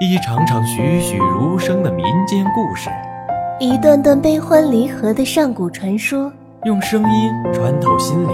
[0.00, 2.88] 一场场栩栩如生的民间故事，
[3.58, 6.32] 一段段悲欢离合的上古传说，
[6.66, 8.30] 用声音穿透心灵，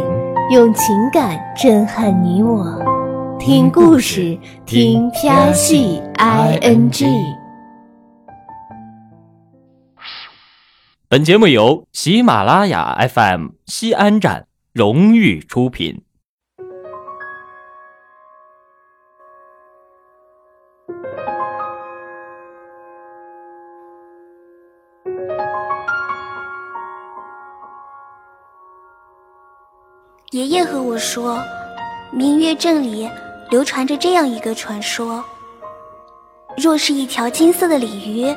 [0.50, 2.84] 用情感震撼你我。
[3.40, 7.06] 听故事，听飘戏 i n g。
[11.08, 16.02] 本节目由喜马拉雅 FM 西安站荣誉出品。
[30.34, 31.40] 爷爷和我说，
[32.10, 33.08] 明月镇里
[33.52, 35.24] 流传着这样一个传说：
[36.56, 38.34] 若是一条金色的鲤鱼，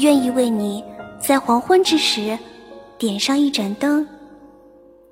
[0.00, 0.84] 愿意为你
[1.20, 2.38] 在黄昏之时
[2.96, 4.06] 点上一盏灯，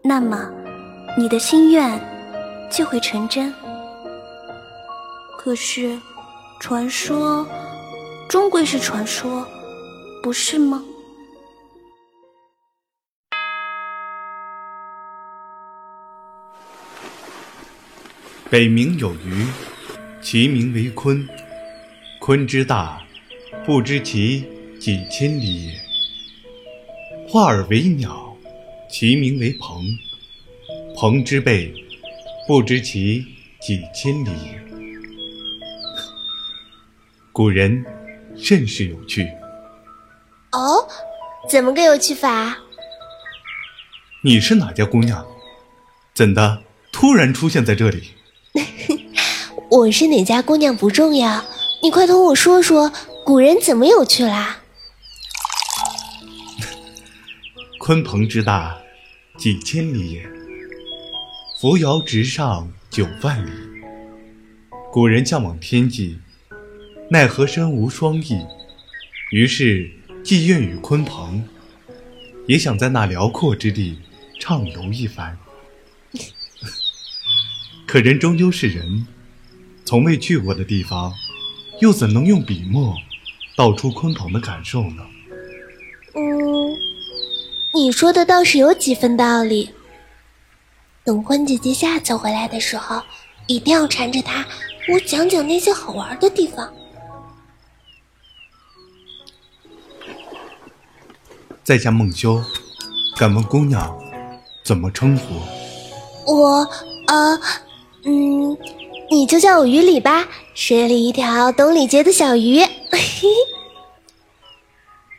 [0.04, 0.48] 那么
[1.18, 2.00] 你的心愿
[2.70, 3.52] 就会成真。
[5.36, 5.98] 可是，
[6.60, 7.44] 传说
[8.28, 9.44] 终归是传说，
[10.22, 10.80] 不是吗？
[18.50, 19.46] 北冥有鱼，
[20.20, 21.24] 其名为鲲。
[22.20, 23.00] 鲲之大，
[23.64, 24.44] 不知其
[24.80, 25.80] 几千里也。
[27.28, 28.36] 化而为鸟，
[28.90, 29.84] 其名为鹏。
[30.96, 31.72] 鹏之背，
[32.48, 33.24] 不知其
[33.60, 34.60] 几千里也。
[37.30, 37.84] 古人
[38.36, 39.28] 甚是有趣。
[40.50, 40.84] 哦，
[41.48, 42.58] 怎么个有趣法？
[44.24, 45.24] 你是哪家姑娘？
[46.12, 48.10] 怎的突然出现在这里？
[49.70, 51.44] 我是哪家姑娘不重要，
[51.82, 52.92] 你快同我说说，
[53.24, 54.58] 古人怎么有趣啦？
[57.78, 58.76] 鲲鹏之大，
[59.38, 60.22] 几千里也；
[61.60, 63.50] 扶摇直上九万里。
[64.92, 66.18] 古人向往天际，
[67.10, 68.44] 奈何身无双翼，
[69.30, 69.88] 于是
[70.24, 71.44] 既愿与鲲鹏，
[72.48, 74.00] 也想在那辽阔之地
[74.40, 75.38] 畅游一番。
[77.90, 79.04] 可人终究是人，
[79.84, 81.12] 从未去过的地方，
[81.80, 82.94] 又怎能用笔墨
[83.56, 85.04] 道出鲲鹏的感受呢？
[86.14, 86.78] 嗯，
[87.74, 89.70] 你说的倒是有几分道理。
[91.02, 93.02] 等欢姐姐下次回来的时候，
[93.48, 94.46] 一定要缠着她，
[94.92, 96.72] 我讲讲那些好玩的地方。
[101.64, 102.40] 在下孟修，
[103.16, 103.92] 敢问姑娘
[104.62, 105.34] 怎么称呼？
[106.32, 106.70] 我，
[107.08, 107.40] 呃。
[108.04, 108.56] 嗯，
[109.10, 112.60] 你就叫我鱼里吧，水里一条懂礼节的小鱼。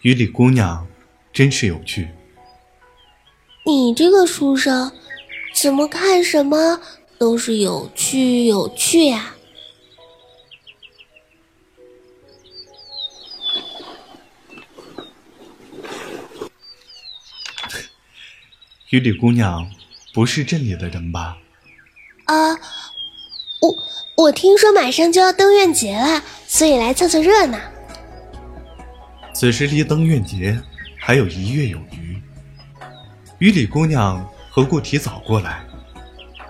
[0.02, 0.88] 鱼里姑娘，
[1.32, 2.10] 真是有趣。
[3.66, 4.92] 你这个书生，
[5.54, 6.82] 怎么看什么
[7.20, 9.36] 都是有趣有趣呀？
[18.90, 19.70] 鱼里姑娘，
[20.14, 21.38] 不是镇里的人吧？
[22.32, 22.58] 啊，
[23.60, 23.78] 我
[24.16, 27.60] 我听说马上就要登月节了，所以来凑凑热闹。
[29.34, 30.58] 此时离登月节
[30.98, 32.22] 还有一月有余，
[33.40, 35.66] 于李姑娘何故提早过来？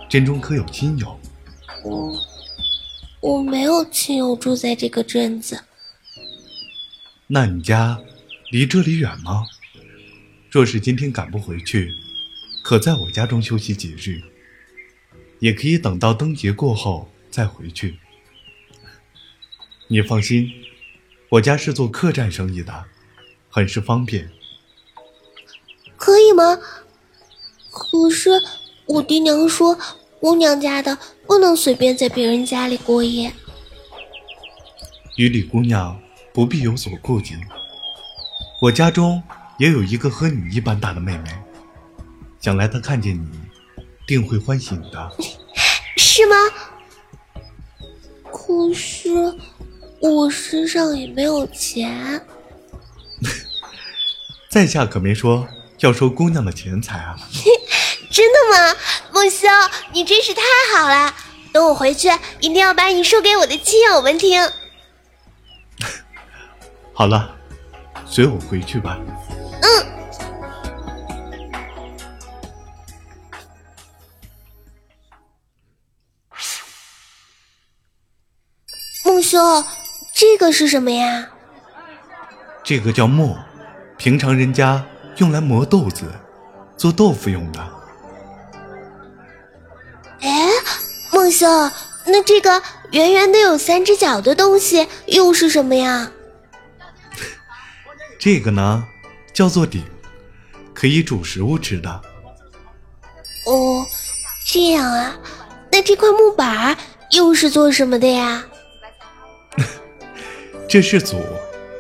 [0.08, 1.20] 镇中可有亲友？
[1.84, 2.14] 我
[3.20, 5.64] 我没有亲友住在这个镇子。
[7.26, 8.00] 那你家
[8.52, 9.46] 离这里远吗？
[10.52, 11.92] 若是今天赶不回去，
[12.62, 14.22] 可在我家中休息几日？
[15.42, 18.00] 也可以等到灯节过后再回去。
[19.88, 20.48] 你放心，
[21.30, 22.86] 我家是做客栈生意的，
[23.50, 24.30] 很是方便。
[25.98, 26.58] 可以吗？
[27.72, 28.30] 可是
[28.86, 29.78] 我爹娘说，
[30.20, 33.34] 姑娘家的不能随便在别人家里过夜。
[35.18, 36.00] 于李姑娘
[36.34, 37.36] 不必有所顾忌。
[38.62, 39.22] 我家中
[39.58, 41.30] 也有一个和你一般大的妹妹，
[42.40, 43.51] 想来她看见你。
[44.12, 45.12] 定会欢喜的，
[45.96, 46.36] 是吗？
[48.30, 49.10] 可是
[50.02, 52.22] 我身上也没有钱。
[54.52, 55.48] 在下可没说
[55.80, 57.16] 要收姑娘的钱财啊！
[58.12, 58.76] 真的吗，
[59.14, 59.48] 孟潇，
[59.94, 60.42] 你真是太
[60.76, 61.16] 好了！
[61.54, 62.10] 等我回去，
[62.42, 64.42] 一定要把你说给我的亲友们听。
[66.92, 67.34] 好了，
[68.06, 69.00] 随我回去吧。
[79.22, 79.64] 孟兄，
[80.12, 81.30] 这个是什么呀？
[82.64, 83.38] 这个叫磨，
[83.96, 84.84] 平常人家
[85.18, 86.12] 用来磨豆子，
[86.76, 87.60] 做豆腐用的。
[90.22, 90.48] 哎，
[91.12, 91.48] 孟兄，
[92.08, 96.12] 那这个圆圆的有三只脚的东西又是什么呀？
[98.18, 98.84] 这个呢，
[99.32, 99.84] 叫做鼎，
[100.74, 102.02] 可以煮食物吃的。
[103.46, 103.86] 哦，
[104.48, 105.16] 这样啊，
[105.72, 106.76] 那这块木板
[107.12, 108.44] 又是做什么的呀？
[110.72, 111.18] 这是祖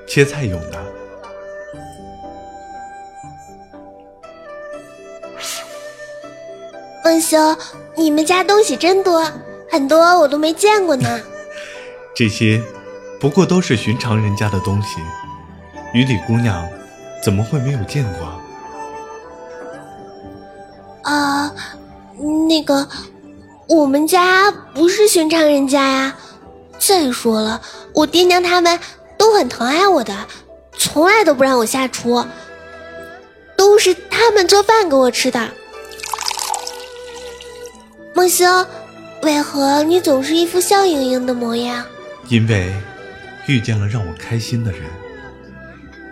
[0.05, 0.77] 切菜用的。
[7.01, 7.55] 孟兄，
[7.95, 9.25] 你们家东西真多，
[9.71, 11.21] 很多我都没见过呢。
[12.13, 12.61] 这些
[13.17, 14.99] 不过都是寻常人家的东西，
[15.93, 16.67] 于里姑娘
[17.23, 18.27] 怎么会没有见过？
[21.03, 21.55] 啊，
[22.49, 22.89] 那个，
[23.69, 26.17] 我们家不是寻常人家呀。
[26.81, 27.61] 再说了，
[27.93, 28.79] 我爹娘他们
[29.15, 30.27] 都很疼爱我的，
[30.75, 32.25] 从来都不让我下厨，
[33.55, 35.51] 都是他们做饭给我吃的。
[38.15, 38.49] 梦星，
[39.21, 41.85] 为何你总是一副笑盈盈的模样？
[42.27, 42.73] 因为
[43.45, 44.81] 遇见了让我开心的人。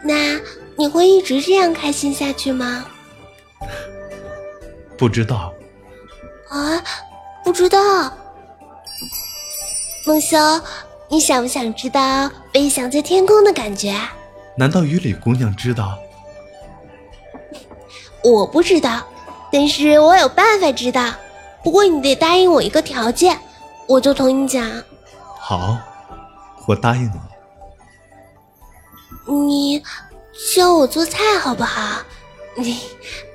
[0.04, 0.40] 那
[0.76, 2.86] 你会一直这样开心下去吗？
[4.96, 5.52] 不知道。
[6.48, 6.84] 啊，
[7.44, 8.14] 不知道。
[10.10, 10.38] 梦修，
[11.08, 13.96] 你想不想知道飞翔在天空的感觉？
[14.56, 16.00] 难道雨里姑娘知道？
[18.24, 19.04] 我不知道，
[19.52, 21.14] 但是我有办法知道。
[21.64, 23.38] 不过你得答应我一个条件，
[23.86, 24.68] 我就同你讲。
[25.38, 25.78] 好，
[26.66, 27.12] 我答应你。
[29.32, 29.84] 你
[30.56, 32.02] 教我做菜好不好？
[32.56, 32.80] 你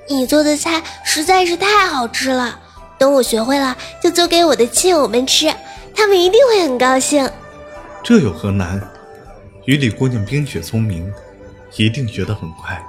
[0.09, 2.59] 你做的菜实在是太好吃了，
[2.99, 5.55] 等我学会了，就做给我的亲友们吃，
[5.95, 7.29] 他们一定会很高兴。
[8.03, 8.81] 这有何难？
[9.65, 11.11] 雨里姑娘冰雪聪明，
[11.77, 12.85] 一定学得很快。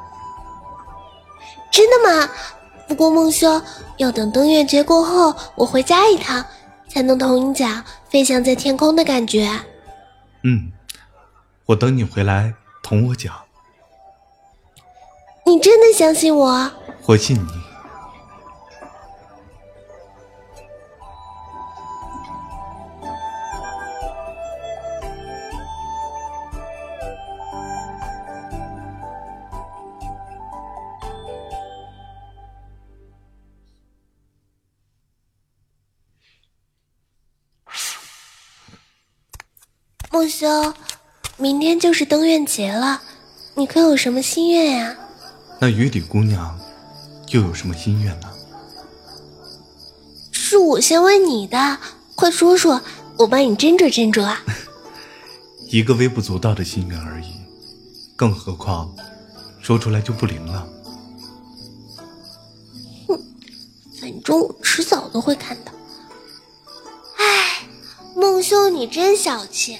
[1.71, 2.29] 真的吗？
[2.87, 3.61] 不过孟修
[3.97, 6.45] 要等登月节过后，我回家一趟，
[6.87, 9.49] 才能同你讲飞翔在天空的感觉。
[10.43, 10.71] 嗯，
[11.65, 12.53] 我等你回来
[12.83, 13.33] 同我讲。
[15.45, 16.71] 你真的相信我？
[17.05, 17.64] 我信你。
[40.25, 40.73] 梦修，
[41.37, 42.99] 明天就是登月节了，
[43.53, 44.97] 你可有什么心愿呀？
[45.59, 46.59] 那雨里姑娘
[47.27, 48.31] 又有什么心愿呢？
[50.31, 51.77] 是我先问你的，
[52.15, 52.81] 快说说，
[53.19, 54.41] 我帮你斟酌斟酌啊。
[55.69, 57.27] 一个微不足道的心愿而已，
[58.15, 58.91] 更何况
[59.61, 60.67] 说出来就不灵了。
[63.07, 63.21] 哼，
[64.01, 65.71] 反正我迟早都会看到。
[67.17, 67.67] 唉，
[68.15, 69.77] 梦修，你真小气。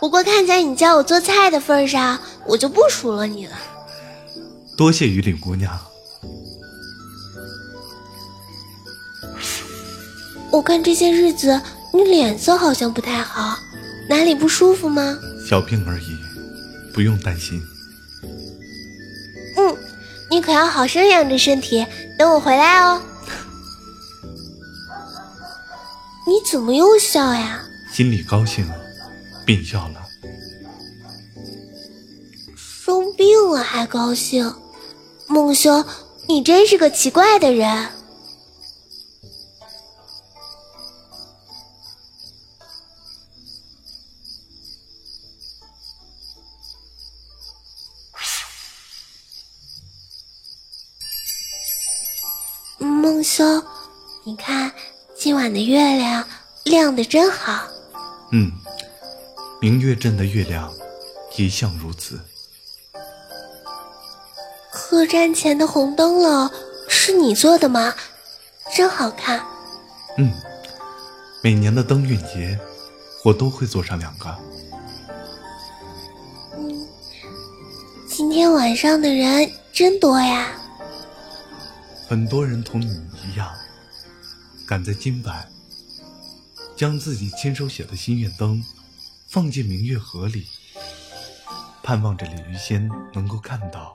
[0.00, 3.56] 不过看在你教我做菜的份上，我就不数落你了。
[4.76, 5.78] 多谢雨岭姑娘。
[10.50, 11.60] 我看这些日子
[11.92, 13.58] 你脸色好像不太好，
[14.08, 15.18] 哪里不舒服吗？
[15.48, 16.16] 小病而已，
[16.94, 17.60] 不用担心。
[19.56, 19.76] 嗯，
[20.30, 21.84] 你可要好生养着身体，
[22.16, 23.02] 等我回来哦。
[26.26, 27.62] 你怎么又笑呀？
[27.92, 28.64] 心里高兴。
[29.48, 30.06] 病笑了，
[32.54, 34.54] 生病了还高兴，
[35.26, 35.82] 孟兄，
[36.26, 37.90] 你真是个奇怪的人。
[52.78, 53.64] 孟兄，
[54.26, 54.70] 你看
[55.16, 56.28] 今晚的月亮
[56.64, 57.77] 亮的真好。
[59.60, 59.60] 嗯。
[59.60, 60.72] 明月镇的月亮
[61.36, 62.20] 一向如此。
[64.72, 66.50] 客栈前的红灯笼
[66.88, 67.94] 是你做的吗？
[68.74, 69.44] 真好看。
[70.16, 70.32] 嗯，
[71.42, 72.58] 每年的灯运节，
[73.24, 74.34] 我都会做上两个。
[76.56, 76.86] 嗯，
[78.08, 80.52] 今天晚上的人真多呀。
[82.08, 83.52] 很多人同你一样，
[84.66, 85.46] 赶在今晚，
[86.76, 88.64] 将自己亲手写的心愿灯。
[89.28, 90.46] 放进明月河里，
[91.82, 93.94] 盼望着鲤鱼仙能够看到，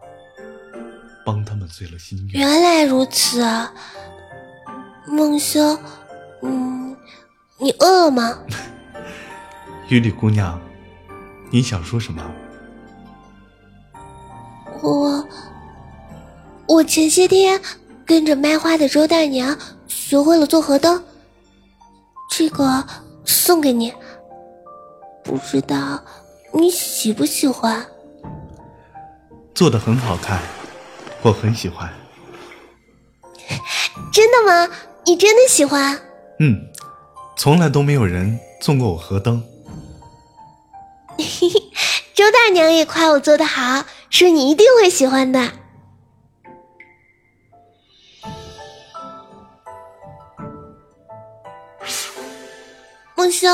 [1.26, 2.40] 帮他们遂了心愿。
[2.40, 3.74] 原来如此，啊，
[5.08, 5.60] 梦修，
[6.44, 6.96] 嗯，
[7.58, 8.38] 你饿了吗？
[9.90, 10.62] 雨里姑娘，
[11.50, 12.24] 你想说什么？
[14.84, 15.28] 我，
[16.68, 17.60] 我前些天
[18.06, 21.04] 跟着卖花的周大娘学会了做河灯，
[22.30, 22.86] 这个
[23.26, 23.92] 送给你。
[25.24, 26.04] 不知道
[26.52, 27.86] 你喜不喜欢？
[29.56, 30.42] 做的很好看，
[31.22, 31.92] 我很喜欢。
[34.12, 34.74] 真的吗？
[35.06, 36.00] 你真的喜欢？
[36.40, 36.68] 嗯，
[37.38, 39.44] 从来都没有人送过我河灯。
[41.18, 41.50] 嘿嘿，
[42.14, 45.52] 周大娘也夸我做的好，说你一定会喜欢的。
[53.16, 53.48] 梦修，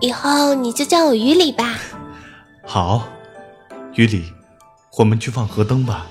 [0.00, 1.74] 以后你就叫我于里吧。
[2.64, 3.06] 好，
[3.94, 4.32] 于里，
[4.98, 6.06] 我们去放河灯吧。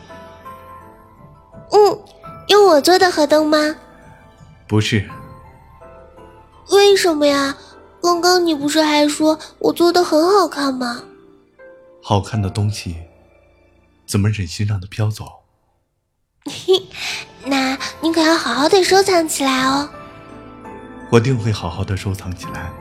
[1.72, 2.00] 嗯，
[2.48, 3.76] 用我做的河灯吗？
[4.68, 5.10] 不是。
[6.72, 7.56] 为什么呀？
[8.02, 11.04] 刚刚你不是还说我做的很好看吗？
[12.02, 12.96] 好看的东西，
[14.08, 15.26] 怎么忍心让它飘走？
[16.46, 16.82] 嘿，
[17.46, 19.90] 那你可要好好的收藏起来哦。
[21.12, 22.72] 我定会好好的收藏起来。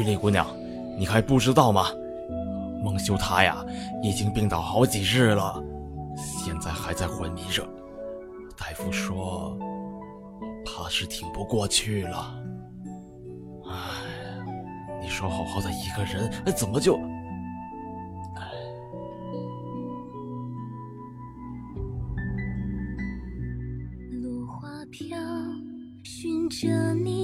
[0.00, 0.46] 玉丽姑娘，
[0.96, 1.88] 你还不知道吗？
[2.82, 3.62] 孟修他呀，
[4.02, 5.62] 已经病倒好几日了，
[6.16, 7.62] 现在还在昏迷着。
[8.56, 9.58] 大夫说，
[10.64, 12.34] 怕是挺不过去了。
[13.66, 13.72] 唉，
[15.02, 16.98] 你说好好的一个人，怎么就……
[24.22, 25.18] 落花飘，
[26.02, 27.19] 寻着你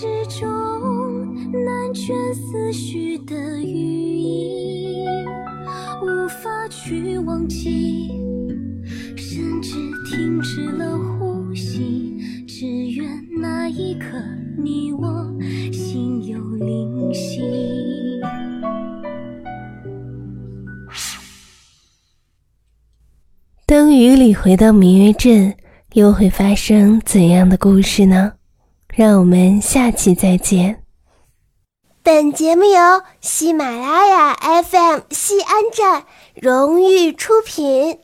[0.00, 0.06] 之
[0.40, 0.48] 中
[1.52, 5.04] 难全思绪的寓意，
[6.00, 8.08] 无法去忘记，
[9.14, 9.74] 甚至
[10.06, 12.16] 停止了呼吸，
[12.48, 13.06] 只愿
[13.42, 14.16] 那一刻
[14.56, 15.30] 你我
[15.70, 17.42] 心有灵犀。
[23.66, 25.54] 当雨里回到明月镇，
[25.92, 28.32] 又会发生怎样的故事呢？
[29.00, 30.82] 让我们下期再见。
[32.02, 36.04] 本节目由喜马拉雅 FM 西安站
[36.34, 38.00] 荣誉出品。